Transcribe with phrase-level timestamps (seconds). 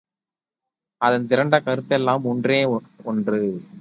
[1.01, 2.65] அதன் திரண்ட கருத்தெல்லாம் ஒன்றே
[3.03, 3.61] ஒன்று.